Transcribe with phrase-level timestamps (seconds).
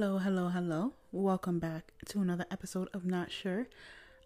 [0.00, 0.92] Hello, hello, hello.
[1.10, 3.66] Welcome back to another episode of Not Sure.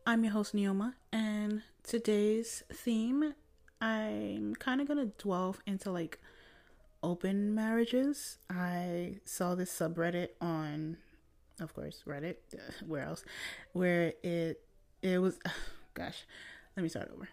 [0.06, 3.32] I'm your host, Neoma, and today's theme,
[3.80, 6.20] I'm kind of going to delve into like
[7.02, 8.36] open marriages.
[8.50, 10.98] I saw this subreddit on,
[11.58, 12.36] of course, Reddit,
[12.86, 13.24] where else,
[13.72, 14.60] where it,
[15.00, 15.38] it was,
[15.94, 16.26] gosh,
[16.76, 17.30] let me start over.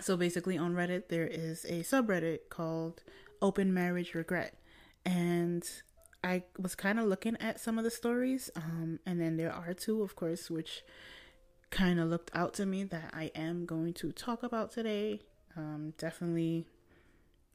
[0.00, 3.02] So basically, on Reddit, there is a subreddit called
[3.40, 4.54] Open Marriage Regret.
[5.04, 5.68] And
[6.24, 9.74] I was kind of looking at some of the stories, um, and then there are
[9.74, 10.82] two, of course, which
[11.70, 15.20] kind of looked out to me that I am going to talk about today.
[15.56, 16.66] Um, definitely,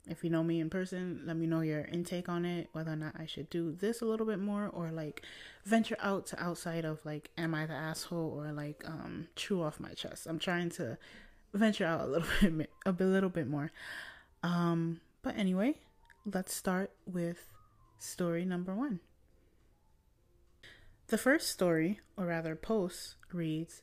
[0.10, 2.96] if you know me in person, let me know your intake on it, whether or
[2.96, 5.24] not I should do this a little bit more or like
[5.64, 9.80] venture out to outside of like, am I the asshole or like um, True Off
[9.80, 10.28] My Chest.
[10.28, 10.98] I'm trying to
[11.54, 13.72] venture out a little bit, a little bit more.
[14.44, 15.76] Um, but anyway,
[16.26, 17.46] let's start with
[18.00, 19.00] story number one.
[21.08, 23.81] The first story, or rather post, reads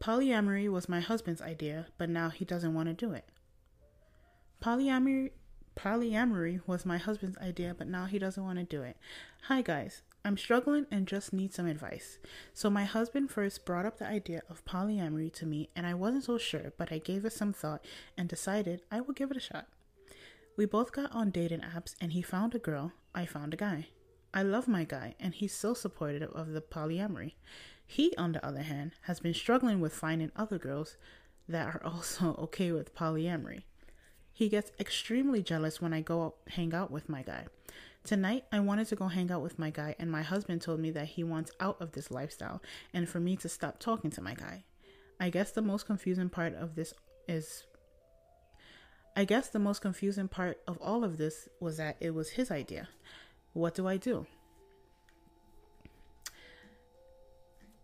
[0.00, 3.24] Polyamory was my husband's idea, but now he doesn't want to do it.
[4.62, 5.30] Polyamory
[5.76, 8.96] polyamory was my husband's idea, but now he doesn't want to do it.
[9.44, 12.18] Hi guys, I'm struggling and just need some advice.
[12.52, 16.24] So my husband first brought up the idea of polyamory to me and I wasn't
[16.24, 17.84] so sure, but I gave it some thought
[18.18, 19.66] and decided I would give it a shot.
[20.60, 23.86] We both got on dating apps and he found a girl, I found a guy.
[24.34, 27.32] I love my guy and he's so supportive of the polyamory.
[27.86, 30.98] He, on the other hand, has been struggling with finding other girls
[31.48, 33.62] that are also okay with polyamory.
[34.34, 37.46] He gets extremely jealous when I go hang out with my guy.
[38.04, 40.90] Tonight, I wanted to go hang out with my guy, and my husband told me
[40.90, 42.60] that he wants out of this lifestyle
[42.92, 44.64] and for me to stop talking to my guy.
[45.18, 46.92] I guess the most confusing part of this
[47.26, 47.64] is
[49.16, 52.50] I guess the most confusing part of all of this was that it was his
[52.50, 52.88] idea.
[53.52, 54.26] What do I do?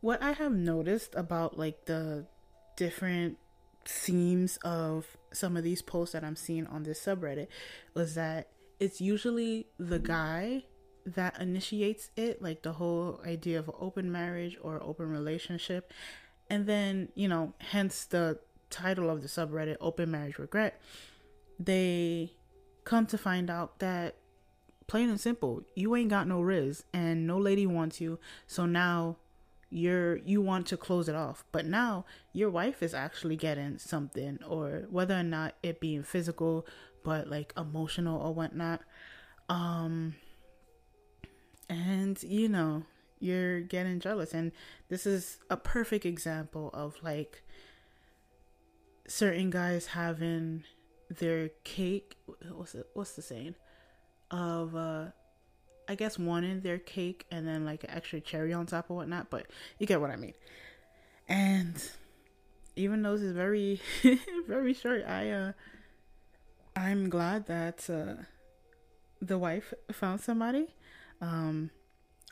[0.00, 2.26] What I have noticed about like the
[2.76, 3.38] different
[3.84, 7.48] themes of some of these posts that I'm seeing on this subreddit
[7.94, 8.48] was that
[8.78, 10.64] it's usually the guy
[11.06, 15.92] that initiates it, like the whole idea of open marriage or open relationship.
[16.50, 18.38] And then, you know, hence the
[18.70, 20.80] title of the subreddit, Open Marriage Regret
[21.58, 22.32] they
[22.84, 24.16] come to find out that
[24.86, 28.18] plain and simple, you ain't got no riz and no lady wants you.
[28.46, 29.16] So now
[29.68, 31.44] you're you want to close it off.
[31.52, 36.66] But now your wife is actually getting something or whether or not it being physical
[37.04, 38.80] but like emotional or whatnot.
[39.48, 40.14] Um
[41.68, 42.84] and you know,
[43.18, 44.52] you're getting jealous and
[44.88, 47.42] this is a perfect example of like
[49.08, 50.64] certain guys having
[51.08, 52.16] their cake
[52.52, 53.54] what's it what's the saying
[54.30, 55.06] of uh
[55.88, 59.30] I guess wanting their cake and then like an extra cherry on top or whatnot,
[59.30, 59.46] but
[59.78, 60.34] you get what I mean.
[61.28, 61.80] And
[62.74, 63.80] even though this is very
[64.48, 65.52] very short, I uh
[66.74, 68.22] I'm glad that uh
[69.20, 70.74] the wife found somebody.
[71.20, 71.70] Um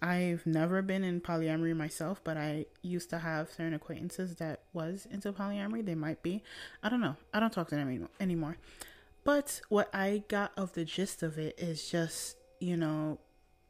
[0.04, 5.09] I've never been in polyamory myself, but I used to have certain acquaintances that was
[5.10, 5.82] into polyamory.
[5.82, 6.42] They might be.
[6.82, 7.16] I don't know.
[7.32, 8.59] I don't talk to them anymore.
[9.25, 13.19] But what I got of the gist of it is just, you know,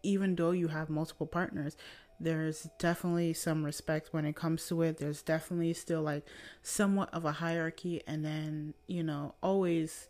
[0.02, 1.76] even though you have multiple partners,
[2.18, 4.98] there's definitely some respect when it comes to it.
[4.98, 6.26] There's definitely still like
[6.62, 10.08] somewhat of a hierarchy, and then, you know, always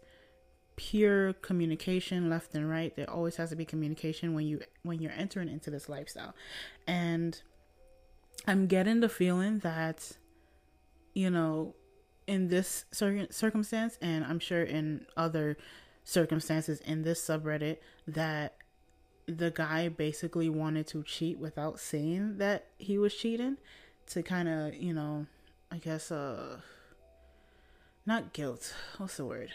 [0.76, 2.94] pure communication left and right.
[2.96, 6.34] There always has to be communication when you when you're entering into this lifestyle.
[6.86, 7.40] And
[8.46, 10.12] i'm getting the feeling that
[11.14, 11.74] you know
[12.26, 15.56] in this certain circumstance and i'm sure in other
[16.02, 18.56] circumstances in this subreddit that
[19.26, 23.56] the guy basically wanted to cheat without saying that he was cheating
[24.06, 25.26] to kind of you know
[25.70, 26.58] i guess uh
[28.06, 28.74] not guilt.
[28.98, 29.50] What's the word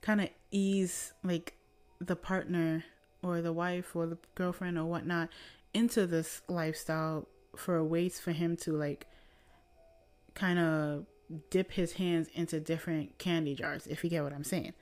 [0.00, 1.54] kind of ease like
[2.00, 2.84] the partner
[3.22, 5.28] or the wife or the girlfriend or whatnot
[5.74, 9.06] into this lifestyle for a ways for him to like
[10.34, 11.06] kind of
[11.50, 14.72] dip his hands into different candy jars if you get what i'm saying.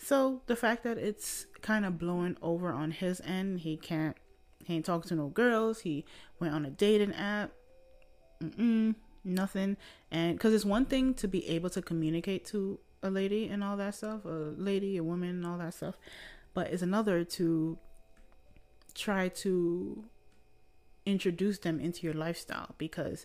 [0.00, 4.16] So the fact that it's kind of blowing over on his end he can't
[4.64, 6.04] he ain't talking to no girls he
[6.40, 7.52] went on a dating app
[9.24, 9.76] nothing.
[10.10, 13.76] And because it's one thing to be able to communicate to a lady and all
[13.76, 15.96] that stuff, a lady, a woman, and all that stuff.
[16.54, 17.78] But it's another to
[18.94, 20.04] try to
[21.06, 23.24] introduce them into your lifestyle because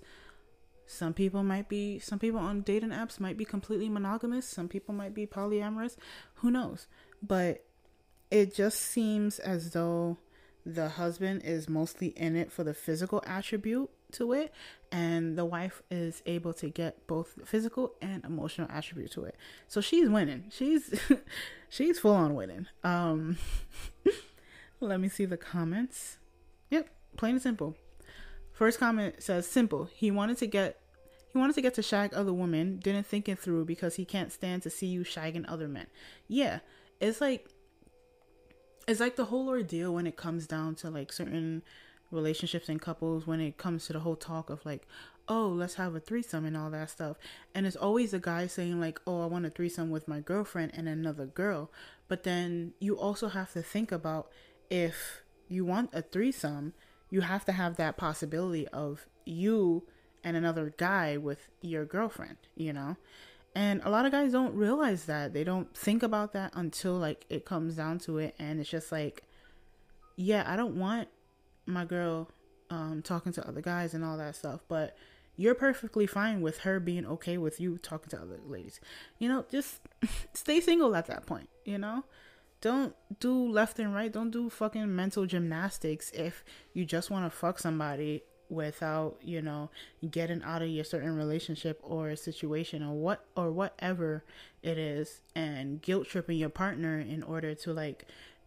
[0.85, 4.93] some people might be some people on dating apps might be completely monogamous some people
[4.93, 5.95] might be polyamorous
[6.35, 6.87] who knows
[7.21, 7.65] but
[8.31, 10.17] it just seems as though
[10.65, 14.53] the husband is mostly in it for the physical attribute to it
[14.91, 19.35] and the wife is able to get both physical and emotional attribute to it.
[19.67, 20.45] So she's winning.
[20.51, 20.99] She's
[21.69, 22.67] she's full on winning.
[22.83, 23.37] Um
[24.79, 26.17] let me see the comments.
[26.69, 27.75] Yep plain and simple.
[28.51, 29.89] First comment says simple.
[29.93, 30.79] He wanted to get
[31.31, 32.77] he wanted to get to shag other women.
[32.77, 35.87] Didn't think it through because he can't stand to see you shagging other men.
[36.27, 36.59] Yeah
[37.03, 37.49] it's like
[38.87, 41.61] it's like the whole ordeal when it comes down to like certain
[42.13, 44.87] relationships and couples when it comes to the whole talk of like
[45.27, 47.17] oh let's have a threesome and all that stuff.
[47.55, 50.71] And it's always a guy saying like oh i want a threesome with my girlfriend
[50.75, 51.71] and another girl.
[52.07, 54.29] But then you also have to think about
[54.69, 56.73] if you want a threesome
[57.09, 59.83] you have to have that possibility of you
[60.23, 62.97] and another guy with your girlfriend you know?
[63.55, 65.33] And a lot of guys don't realize that.
[65.33, 68.33] They don't think about that until like it comes down to it.
[68.39, 69.23] And it's just like
[70.15, 71.07] yeah, I don't want
[71.65, 72.29] my girl
[72.69, 74.95] um talking to other guys and all that stuff, but
[75.35, 78.79] you're perfectly fine with her being okay with you talking to other ladies.
[79.17, 79.81] You know, just
[80.33, 82.03] stay single at that point, you know?
[82.61, 84.11] Don't do left and right.
[84.11, 89.69] Don't do fucking mental gymnastics if you just want to fuck somebody without you know
[90.11, 94.23] getting out of your certain relationship or situation or what or whatever
[94.61, 98.05] it is and guilt tripping your partner in order to like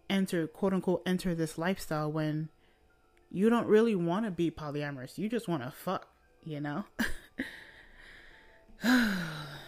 [0.08, 2.48] enter quote unquote enter this lifestyle when
[3.30, 6.08] you don't really want to be polyamorous you just want to fuck
[6.42, 6.84] you know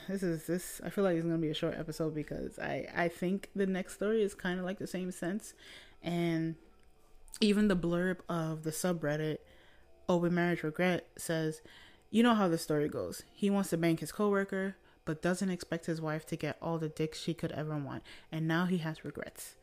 [0.08, 3.08] this is this i feel like it's gonna be a short episode because i i
[3.08, 5.54] think the next story is kind of like the same sense
[6.02, 6.54] and
[7.40, 9.38] even the blurb of the subreddit
[10.08, 11.60] Open Marriage Regret says,
[12.10, 13.22] You know how the story goes.
[13.34, 16.88] He wants to bank his coworker, but doesn't expect his wife to get all the
[16.88, 18.02] dicks she could ever want.
[18.32, 19.56] And now he has regrets.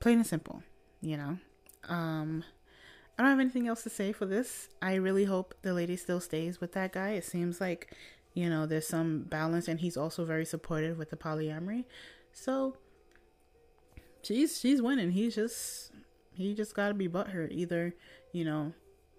[0.00, 0.62] Plain and simple,
[1.00, 1.38] you know?
[1.88, 2.44] Um,
[3.18, 4.68] I don't have anything else to say for this.
[4.80, 7.10] I really hope the lady still stays with that guy.
[7.10, 7.92] It seems like,
[8.34, 11.84] you know, there's some balance and he's also very supportive with the polyamory.
[12.32, 12.76] So
[14.22, 15.10] she's she's winning.
[15.10, 15.90] He's just
[16.32, 17.50] he just gotta be butthurt.
[17.50, 17.94] Either,
[18.32, 18.72] you know,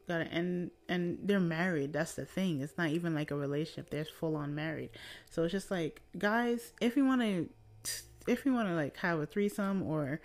[0.10, 3.92] got it and and they're married that's the thing it's not even like a relationship
[3.92, 4.90] they're full on married
[5.30, 7.48] so it's just like guys if you want to
[8.28, 10.20] if you want to like have a threesome or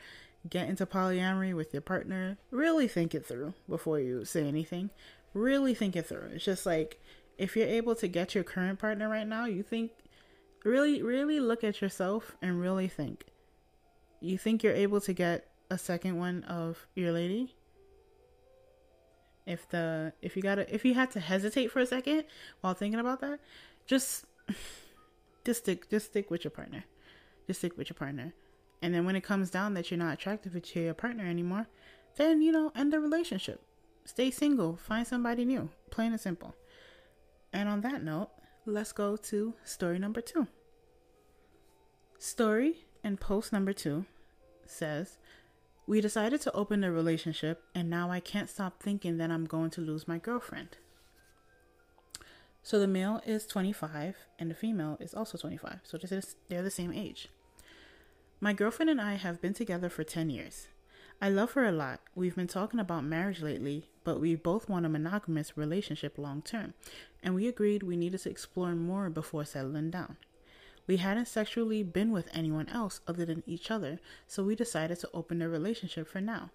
[0.49, 4.91] get into polyamory with your partner really think it through before you say anything.
[5.33, 6.31] Really think it through.
[6.33, 7.01] It's just like
[7.39, 9.91] if you're able to get your current partner right now you think
[10.65, 13.25] really really look at yourself and really think.
[14.21, 17.55] You think you're able to get a second one of your lady?
[19.47, 22.25] If the if you gotta if you had to hesitate for a second
[22.61, 23.41] while thinking about that
[23.87, 24.27] just
[25.45, 26.85] just stick just stick with your partner.
[27.47, 28.35] Just stick with your partner
[28.85, 31.67] and then when it comes down that you're not attracted to your partner anymore
[32.17, 33.63] then you know end the relationship
[34.05, 36.55] stay single find somebody new plain and simple
[37.53, 38.29] and on that note
[38.67, 40.47] let's go to story number two
[42.19, 44.05] story and post number two
[44.67, 45.17] says
[45.87, 49.69] we decided to open a relationship, and now I can't stop thinking that I'm going
[49.71, 50.79] to lose my girlfriend.
[52.63, 55.81] So the male is 25 and the female is also 25.
[55.83, 55.99] So
[56.49, 57.29] they're the same age.
[58.45, 60.69] My girlfriend and I have been together for 10 years.
[61.19, 62.01] I love her a lot.
[62.15, 66.75] We've been talking about marriage lately, but we both want a monogamous relationship long term,
[67.23, 70.19] and we agreed we needed to explore more before settling down.
[70.87, 75.11] We hadn't sexually been with anyone else other than each other, so we decided to
[75.15, 76.51] open a relationship for now.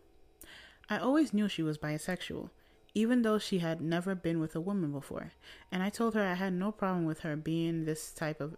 [0.91, 2.51] I always knew she was bisexual,
[2.93, 5.31] even though she had never been with a woman before,
[5.71, 8.57] and I told her I had no problem with her being this type of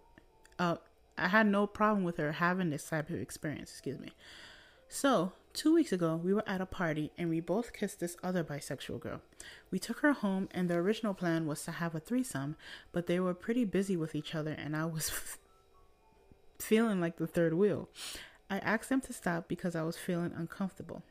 [0.58, 0.76] uh
[1.16, 4.12] I had no problem with her having this type of experience, excuse me.
[4.88, 8.44] So, two weeks ago, we were at a party and we both kissed this other
[8.44, 9.20] bisexual girl.
[9.70, 12.56] We took her home, and the original plan was to have a threesome,
[12.92, 15.10] but they were pretty busy with each other, and I was
[16.58, 17.88] feeling like the third wheel.
[18.50, 21.02] I asked them to stop because I was feeling uncomfortable.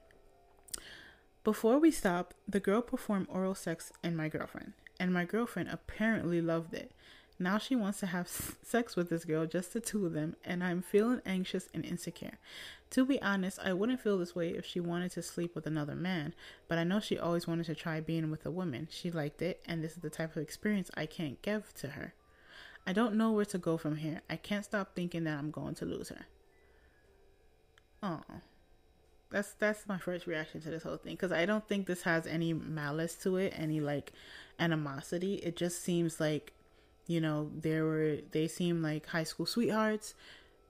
[1.44, 6.40] Before we stopped, the girl performed oral sex in my girlfriend, and my girlfriend apparently
[6.40, 6.92] loved it.
[7.42, 10.64] Now she wants to have sex with this girl, just the two of them, and
[10.64, 12.38] I'm feeling anxious and insecure.
[12.92, 15.96] To be honest, I wouldn't feel this way if she wanted to sleep with another
[15.96, 16.36] man,
[16.68, 18.88] but I know she always wanted to try being with a woman.
[18.92, 22.14] She liked it, and this is the type of experience I can't give to her.
[22.86, 24.22] I don't know where to go from here.
[24.30, 26.28] I can't stop thinking that I'm going to lose her.
[28.04, 28.22] Oh.
[29.32, 32.28] That's that's my first reaction to this whole thing cuz I don't think this has
[32.28, 34.12] any malice to it, any like
[34.60, 35.36] animosity.
[35.36, 36.54] It just seems like
[37.08, 40.14] you know, there were they seem like high school sweethearts.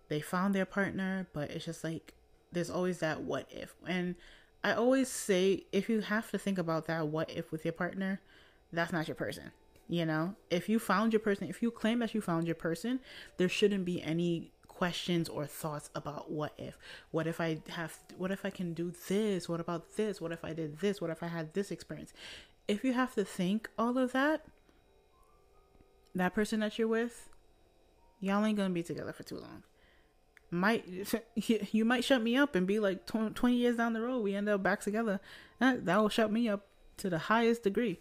[0.09, 2.13] They found their partner, but it's just like
[2.51, 3.75] there's always that what if.
[3.87, 4.15] And
[4.63, 8.21] I always say if you have to think about that what if with your partner,
[8.71, 9.51] that's not your person.
[9.87, 13.01] You know, if you found your person, if you claim that you found your person,
[13.37, 16.75] there shouldn't be any questions or thoughts about what if.
[17.11, 19.47] What if I have what if I can do this?
[19.47, 20.19] What about this?
[20.19, 20.99] What if I did this?
[20.99, 22.13] What if I had this experience?
[22.67, 24.45] If you have to think all of that,
[26.15, 27.29] that person that you're with,
[28.19, 29.63] y'all ain't gonna be together for too long.
[30.49, 30.85] Might
[31.73, 34.49] you might shut me up and be like 20 years down the road, we end
[34.49, 35.19] up back together.
[35.59, 37.99] That that will shut me up to the highest degree.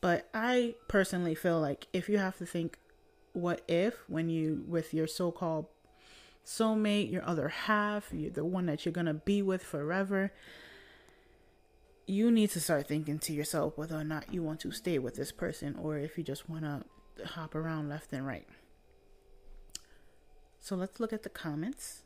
[0.00, 2.76] But I personally feel like if you have to think,
[3.32, 5.66] what if when you with your so-called
[6.44, 10.32] soulmate, your other half, the one that you're gonna be with forever,
[12.06, 15.14] you need to start thinking to yourself whether or not you want to stay with
[15.14, 16.82] this person or if you just want to
[17.24, 18.46] hop around left and right.
[20.60, 22.02] So let's look at the comments.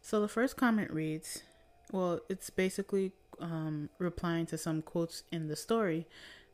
[0.00, 1.42] So the first comment reads,
[1.92, 6.06] well, it's basically um, replying to some quotes in the story,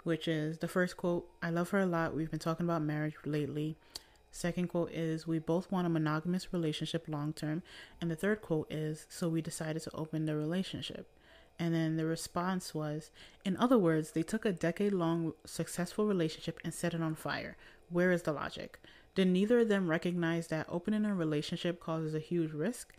[0.04, 2.14] which is the first quote, I love her a lot.
[2.14, 3.76] We've been talking about marriage lately.
[4.30, 7.62] Second quote is, We both want a monogamous relationship long term.
[8.00, 11.08] And the third quote is, So we decided to open the relationship.
[11.60, 13.10] And then the response was,
[13.44, 17.58] In other words, they took a decade long successful relationship and set it on fire.
[17.90, 18.80] Where is the logic?
[19.14, 22.94] Did neither of them recognize that opening a relationship causes a huge risk?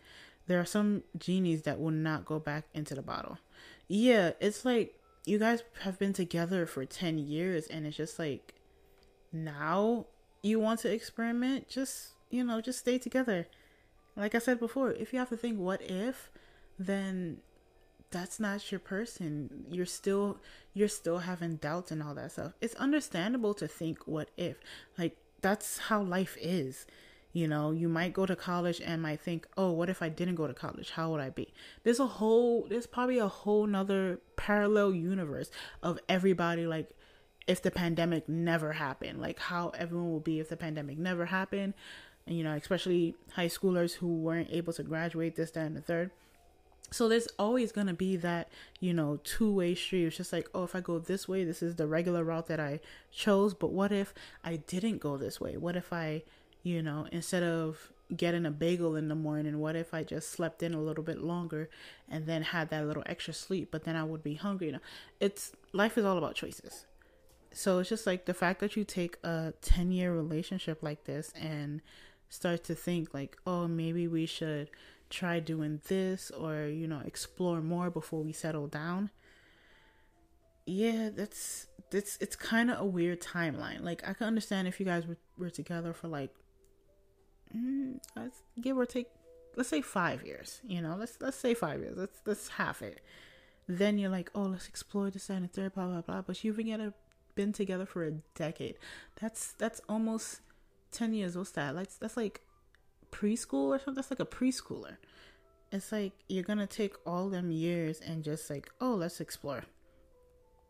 [0.46, 3.38] There are some genies that will not go back into the bottle.
[3.88, 8.54] Yeah, it's like you guys have been together for 10 years and it's just like
[9.32, 10.06] now
[10.40, 13.48] you want to experiment, just, you know, just stay together.
[14.14, 16.30] Like I said before, if you have to think what if,
[16.78, 17.38] then
[18.12, 19.64] that's not your person.
[19.70, 20.38] You're still
[20.74, 22.52] you're still having doubts and all that stuff.
[22.60, 24.56] It's understandable to think what if.
[24.96, 26.86] Like that's how life is.
[27.34, 30.34] You know, you might go to college and might think, oh, what if I didn't
[30.34, 30.90] go to college?
[30.90, 31.52] How would I be?
[31.82, 35.50] There's a whole, there's probably a whole nother parallel universe
[35.82, 36.90] of everybody, like,
[37.46, 41.74] if the pandemic never happened, like how everyone will be if the pandemic never happened.
[42.26, 45.80] And, you know, especially high schoolers who weren't able to graduate this, that, and the
[45.80, 46.10] third.
[46.90, 50.04] So there's always going to be that, you know, two way street.
[50.04, 52.60] It's just like, oh, if I go this way, this is the regular route that
[52.60, 53.54] I chose.
[53.54, 54.12] But what if
[54.44, 55.56] I didn't go this way?
[55.56, 56.22] What if I,
[56.62, 60.62] you know, instead of getting a bagel in the morning, what if I just slept
[60.62, 61.70] in a little bit longer
[62.10, 64.66] and then had that little extra sleep, but then I would be hungry?
[64.66, 64.80] You know,
[65.18, 66.84] it's life is all about choices.
[67.52, 71.32] So it's just like the fact that you take a 10 year relationship like this
[71.40, 71.80] and
[72.28, 74.70] start to think, like, oh, maybe we should
[75.12, 79.10] try doing this or you know explore more before we settle down.
[80.66, 83.82] Yeah that's that's it's kind of a weird timeline.
[83.82, 86.34] Like i can understand if you guys were, were together for like
[87.54, 89.08] mm, let's give or take
[89.54, 90.96] let's say five years you know?
[90.98, 91.96] Let's let's say five years.
[91.96, 93.00] Let's let's half it.
[93.68, 96.22] Then you're like oh let's explore this and the third blah blah blah.
[96.22, 96.94] But you've been,
[97.34, 98.76] been together for a decade.
[99.20, 100.40] That's that's almost
[100.92, 101.36] 10 years.
[101.36, 101.74] What's that?
[101.74, 102.42] Like that's like
[103.12, 103.94] preschool or something.
[103.94, 104.96] That's like a preschooler.
[105.70, 109.64] It's like you're gonna take all them years and just like, oh, let's explore.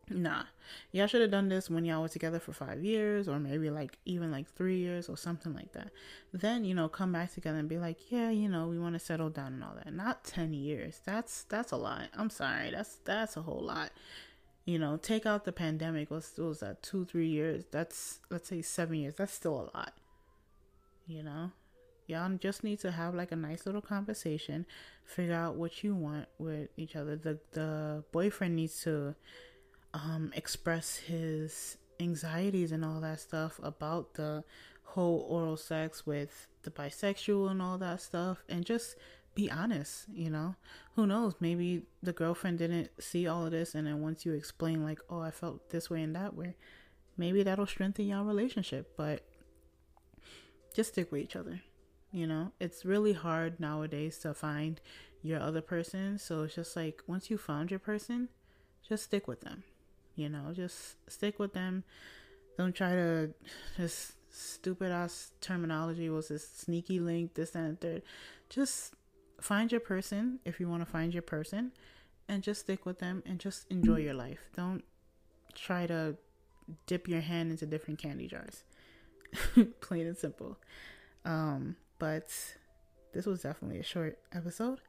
[0.09, 0.43] Nah,
[0.91, 3.97] y'all should have done this when y'all were together for five years, or maybe like
[4.05, 5.91] even like three years or something like that.
[6.33, 8.99] Then you know, come back together and be like, yeah, you know, we want to
[8.99, 9.93] settle down and all that.
[9.93, 11.01] Not ten years.
[11.05, 12.09] That's that's a lot.
[12.13, 12.71] I'm sorry.
[12.71, 13.91] That's that's a whole lot.
[14.65, 16.11] You know, take out the pandemic.
[16.11, 16.83] What's was that?
[16.83, 17.63] Two three years.
[17.71, 19.15] That's let's say seven years.
[19.15, 19.93] That's still a lot.
[21.07, 21.51] You know,
[22.07, 24.65] y'all just need to have like a nice little conversation
[25.05, 27.15] figure out what you want with each other.
[27.15, 29.15] The the boyfriend needs to
[29.93, 34.43] um express his anxieties and all that stuff about the
[34.83, 38.95] whole oral sex with the bisexual and all that stuff and just
[39.35, 40.55] be honest you know?
[40.95, 41.33] Who knows?
[41.39, 45.21] Maybe the girlfriend didn't see all of this and then once you explain like oh
[45.21, 46.55] i felt this way and that way
[47.17, 49.23] maybe that'll strengthen your relationship but
[50.73, 51.61] just stick with each other
[52.13, 54.79] you know, it's really hard nowadays to find
[55.23, 56.19] your other person.
[56.19, 58.29] So it's just like once you found your person,
[58.87, 59.63] just stick with them.
[60.15, 61.83] You know, just stick with them.
[62.55, 63.33] Don't try to
[63.77, 68.03] just stupid ass terminology was this sneaky link, this and third.
[68.47, 68.93] Just
[69.41, 71.71] find your person if you want to find your person
[72.29, 74.39] and just stick with them and just enjoy your life.
[74.55, 74.83] Don't
[75.55, 76.15] try to
[76.85, 78.63] dip your hand into different candy jars.
[79.81, 80.59] Plain and simple.
[81.25, 82.27] Um but
[83.13, 84.79] this was definitely a short episode.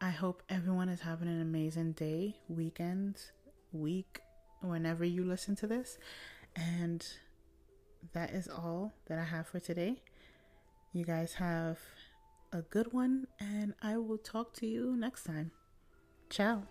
[0.00, 3.16] I hope everyone is having an amazing day, weekend,
[3.72, 4.20] week,
[4.60, 5.98] whenever you listen to this.
[6.56, 7.06] And
[8.12, 10.02] that is all that I have for today.
[10.92, 11.78] You guys have
[12.52, 15.50] a good one, and I will talk to you next time.
[16.30, 16.62] Ciao.